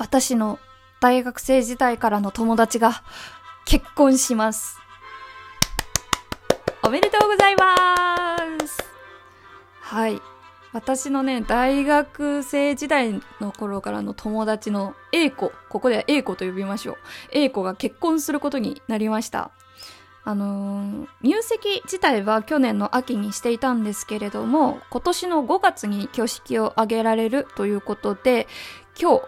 [0.00, 0.58] 私の
[1.02, 3.02] 大学生時代からの友達が
[3.66, 4.78] 結婚します。
[6.82, 8.78] おめでとうございます
[9.82, 10.22] はい。
[10.72, 16.96] 私のね、大学生時代の頃からの友達の A 子、ここでは A 子と呼びましょう。
[17.32, 19.50] A 子が結婚することになりました。
[20.24, 28.48] あのー、入籍自体は去年の秋にしていたんですけれども、今年の5月に挙式を挙げられるということで、
[28.98, 29.22] 今日、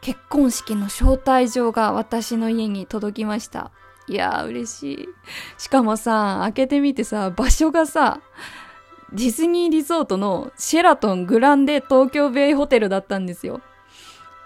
[0.00, 3.70] 結婚式の招待状が私の家に届きました。
[4.06, 5.08] いやー嬉しい。
[5.58, 8.20] しかもさ、開けてみてさ、場所がさ、
[9.12, 13.60] ディズニーリゾートのシェラトングランデ東京ベイホテルだったんですよ。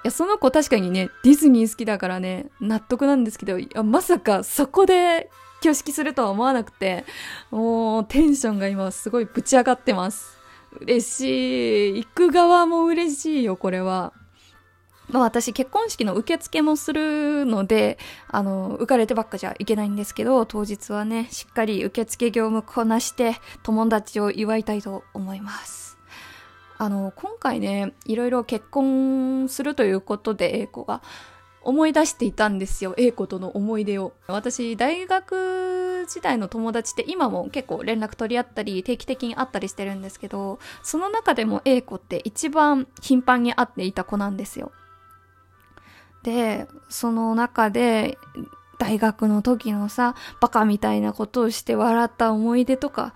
[0.05, 5.31] いや、その子確かにね、ディズニー好きだからね、納得なんですけど、いや、まさかそこで
[5.61, 7.05] 挙式するとは思わなくて、
[7.51, 10.39] もうテンションが今すごいぶち上がってます。
[10.81, 12.05] 嬉しい。
[12.05, 14.13] 行く側も嬉しいよ、これは。
[15.13, 25.99] まあ私結婚式の受付もするので、あの、浮かれてばっかじゃいけないんですけど、当日はね、しっかり受付業務こなして、友達を祝いたいと思います。
[26.79, 31.03] あの、今回ね、いろいろ結婚するということで、英子が
[31.63, 34.15] 思い出していたんですよ、英子との思い出を。
[34.27, 44.73] 私、大学時代の友達って今も結構連絡取り合ったり、定期的に会ったりしてるんですけど、その中でも英子って一番頻繁に会っていた子なんですよ。
[46.23, 48.19] で、その中で、
[48.79, 53.15] 大学の時のさ、バカみたいなことをして笑った思い出とか、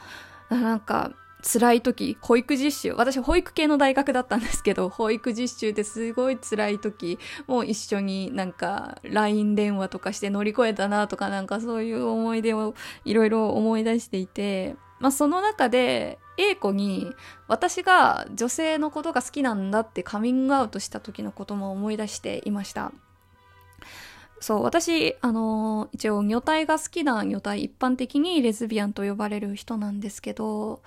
[0.49, 2.93] なんか、辛い時、保育実習。
[2.95, 17.13] 私、保育系の大学だったんですけど、保育実習ですごい辛い時、もう一緒になんか、LINE 電話とかして乗り越えたなとか、なんかそういう思い出をいろいろ思い出していて、まあその中で、A 子に
[17.49, 22.93] 私が女性のことが好きなんだってカミングアウトした時のことも思い出していました。
[24.41, 30.83] そう、私、あのー、一応、女体が好きな女体、一般的にレズビアンと呼ばれる人なんですけど、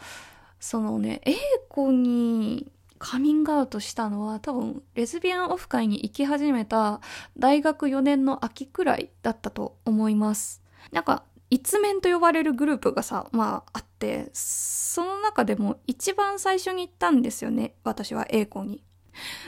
[0.59, 1.35] そのね、A
[1.67, 7.01] 子にカミングアウトしたのは多分、レズビアンオフ会に行き始めた
[7.37, 10.61] 大学4年の秋くらいだったと思います。
[10.91, 17.75] なんか、一面と呼ばれるグループがさ、まああって、その中でも一番最初に行ったんですよね。
[17.83, 18.83] 私は A 子に。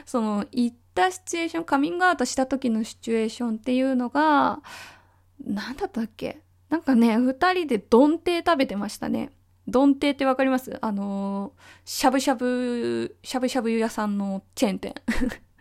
[0.06, 4.62] その、行ったシチュエーション、カミングアウトした時のシチュエーションっていうのが、
[5.46, 6.42] なんだったっけ？
[6.70, 9.32] なんかね、二人で丼亭食べてましたね。
[9.68, 10.78] 丼亭ってわかります？
[10.82, 11.54] あの
[11.86, 14.96] しゃぶしゃぶ、しゃぶしゃぶ屋さんのチェーン店。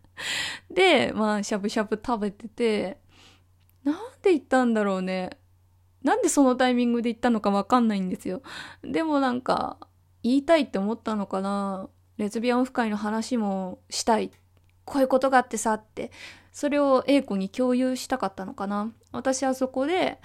[0.70, 2.98] で、まあ、しゃぶしゃぶ食べてて、
[3.84, 5.30] なんで行ったんだろうね。
[6.02, 8.42] なんでそのタイミングで行ったのかわかんないんですよ。
[8.82, 9.78] でもなんか、
[10.22, 11.88] 言いたいって思ったのかな。
[12.16, 14.30] レズビアンオフ会の話もしたい。
[14.84, 16.10] こういうことがあってさって。
[16.52, 18.92] それを A 子に共有したかったのかな。
[19.12, 20.20] 私はそこで、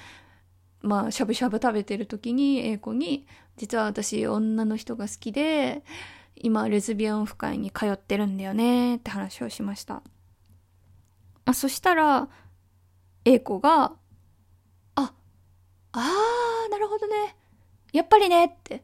[0.81, 3.27] まあ、しゃぶしゃぶ食べてる時に A 子に、
[3.57, 5.83] 実は私女の人が好きで、
[6.35, 10.03] 今レズビアンオフ会に通ってるんだよねって話をしました。
[11.45, 12.27] あそしたら、
[13.23, 13.93] A 子が、
[15.97, 17.35] あー、なるほどね。
[17.93, 18.83] やっぱりねって、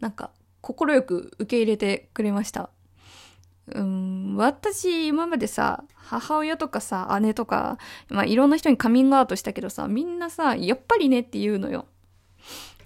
[0.00, 0.30] なんか、
[0.62, 2.70] 快く受け入れてくれました。
[3.66, 7.76] うん、私、今までさ、母親とかさ、姉とか、
[8.08, 11.86] まあ、いろんな人にカミングアウトしたけどさ、みんなさ、やっぱりねって言うのよ。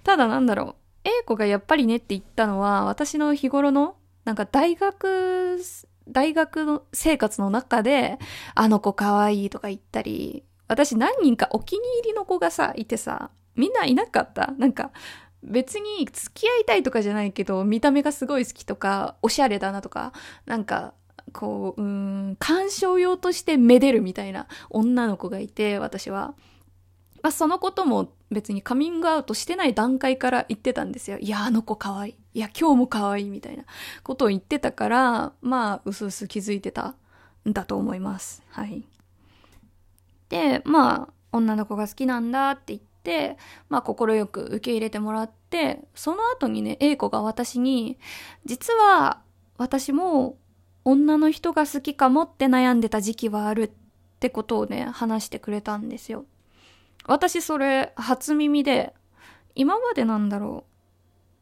[0.03, 3.95] ただなんだろう、A 子がやっぱりねって言ったのは、私の日頃の、
[4.25, 5.61] なんか大学、
[6.09, 8.19] 大学の生活の中で、
[8.55, 14.53] あの子可愛いとか言ったり、私何人かお気に入りの子がさ、いてさ、みんないなかった？
[14.57, 14.91] なんか、
[15.43, 20.13] 別に付き合いたいとかじゃないけど、見た目がすごい好きとか、おしゃれだなとか、
[20.45, 20.93] なんか、
[21.31, 26.33] こう、うん、鑑賞用としてめでるみたいな女の子がいて、私は。
[27.21, 31.17] まあ、そのことも別にカミングアウトしてない段階から言ってたんですよ。
[31.19, 32.15] いや、あの子可愛い。
[32.33, 33.63] いや、今日も可愛いみたいな
[34.03, 36.95] ことを言ってたから、まあ、うすうす気づいてた
[37.47, 38.43] んだと思います。
[38.49, 38.83] はい。
[40.33, 43.37] で、まあ、女の子が好きなんだって言って、
[43.69, 47.99] まあ、快く受け入れてもらって、その後にね、A 子が私に、
[48.43, 49.21] 実は、
[49.59, 50.39] 私も、
[50.85, 53.71] 女の人が好きかもって悩んでた時期はあるっ
[54.19, 56.25] てことをね、話してくれたんですよ。
[57.05, 58.95] 私それ、初耳で、
[59.53, 60.65] 今までなんだろ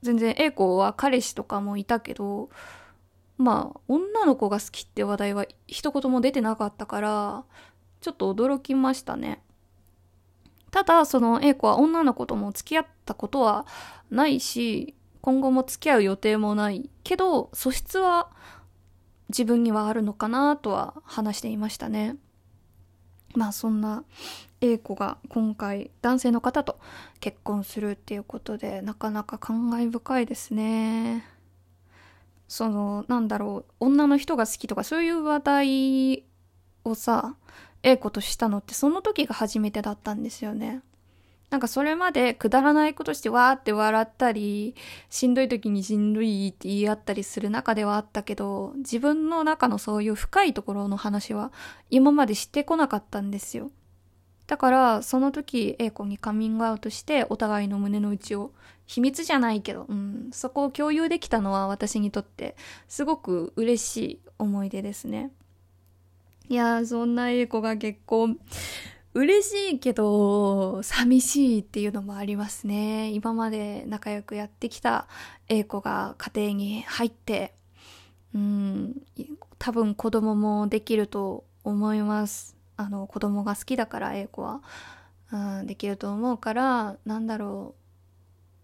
[0.02, 0.06] う。
[0.06, 2.50] 全然 A 子は彼氏とかもいたけど、
[3.38, 7.46] まあ、女の子が好きって話題は一言も出てなかったから、
[8.02, 9.42] ちょっと驚きましたね。
[10.72, 13.66] ただ、その A 子は女の子とも付き合ったことは
[14.10, 18.30] ないし、今後も付き合う予定もないけど、素質は
[19.30, 22.18] 自分にはあるのかなとは話していましたね。
[23.36, 24.04] まあそんな
[24.60, 26.80] A 子が今回男性の方と
[27.20, 31.26] 結婚するっていうことでなかなか感慨深いですね。
[32.48, 36.26] そのなんだろう女の人が好きとかそういう話題
[36.84, 37.36] をさ
[37.84, 40.82] A 子としたのってその時が初めてだったんですよね。
[41.50, 44.74] なんかそれまでくだらないことしてわーって笑ったり、
[45.10, 51.52] しんどい時にしんどいって言い合ったりする中ではあったけど、自分の中のそういう深いところの話は
[51.90, 53.70] 今までしてこなかったんですよ。
[54.48, 58.54] だからその時 A 子にカミングアウトしてお互いの胸の内を
[58.86, 62.56] 秘密じゃないけど、うん、そこを共有できたのは私にとって
[62.88, 65.32] すごく嬉しい思い出ですね。
[66.52, 68.38] いや、そんな A 子が結婚
[69.14, 73.10] 嬉しいけど、寂しいっていうのもありますね。
[73.12, 75.08] 今まで仲良くやってきた
[75.48, 77.54] A 子が家庭に入って、
[78.36, 79.02] うん、
[79.60, 82.58] 多分子供もできると思います。
[82.76, 84.62] あの、子供が好きだから A 子は、
[85.32, 87.76] うん、できると思うから、なんだろ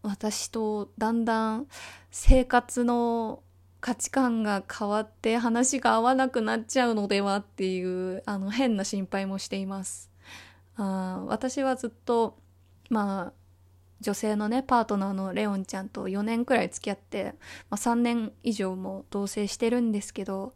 [0.04, 0.08] う。
[0.10, 1.68] 私とだんだん
[2.12, 3.44] 生活の
[3.88, 10.12] 価値観が変わって話が合わなくなっちゃうのではっていうあの変な心配もしています。
[10.76, 12.38] あ私はずっと
[12.90, 13.34] まあ
[14.02, 17.36] 女性のねパートナーのレオンちゃんと4年くらい付き合って、
[17.70, 20.52] まあ、3年以上も同棲してるんですけど、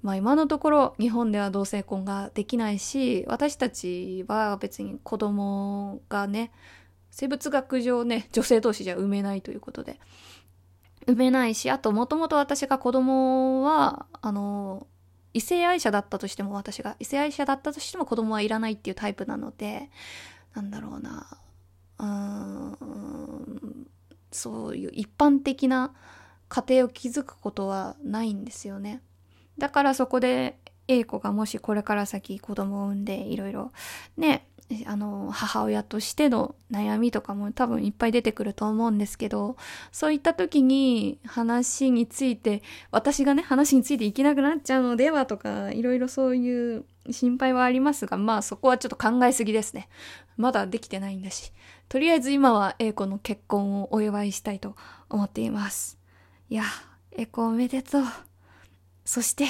[0.00, 6.50] まあ、今のところ日本では同性婚ができないし私たちは別に子供がね
[7.10, 10.00] 生物学上ね女性同士じゃ産めないということで
[11.06, 14.86] 産めないしあともともと私が子供はあの
[15.32, 19.90] 異性愛者だったとしても私が異性愛者だったとしても子供はいらないっていうタイプなので
[20.54, 21.26] なんだろうな。
[21.98, 23.86] うーん
[24.32, 25.92] そういう一般的な
[26.48, 29.02] 家庭を築くことはないんですよね。
[29.58, 30.58] だからそこで
[30.88, 33.72] A 子がもしこれから先子供を産んでいろいろ
[34.16, 34.48] ね
[34.86, 39.56] あの、母親としての悩みとかも多分いっぱい出てくると思うんですけど、
[39.90, 49.88] そういった時に話について、私がね、話についていけなくなっちゃうのではとか、いろいろそういう心配はありますが、まあそこはちょっと考えすぎですね。
[50.36, 51.52] まだできてないんだし。
[51.88, 54.76] とりあえず今は A 子の結婚をお祝いしたいと
[55.08, 55.98] 思っています。
[56.48, 56.62] いや、
[57.12, 58.02] A 子おめでとう。
[59.04, 59.46] そして、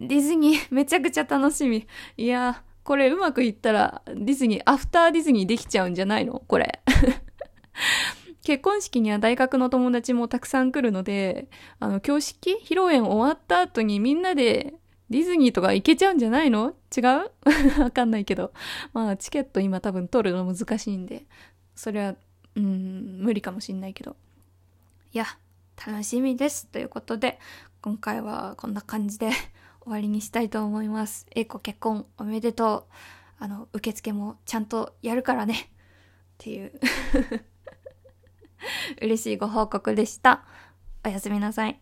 [0.00, 1.88] ディズニーめちゃくちゃ楽しみ。
[2.16, 6.42] いや、これうまくいったらディズニー、アフターディズニーできちゃうんじゃないの？
[6.46, 6.80] これ。
[8.44, 11.48] 結婚式には大学の友達もたくさん来るので、
[11.80, 14.74] あの、教式披露宴終わった後にみんなで
[15.08, 16.74] ディズニーとか行けちゃうんじゃないの？
[16.94, 17.04] 違う？
[17.80, 18.52] わかんないけど。
[18.92, 21.24] まあ、チケット今多分取るの難しいんで、
[21.74, 22.16] それは、
[22.54, 24.14] うん、無理かもしんないけど。
[25.12, 25.24] いや、
[25.86, 26.66] 楽しみです。
[26.66, 27.38] ということで、
[27.80, 29.30] 今回はこんな感じで
[29.84, 31.26] 終わりにしたいと思います。
[31.34, 32.94] 英子結婚おめでとう。
[33.38, 35.54] あの、受付もちゃんとやるからね。
[35.54, 36.72] っていう
[39.02, 40.44] 嬉しいご報告でした。
[41.04, 41.78] おやすみなさい。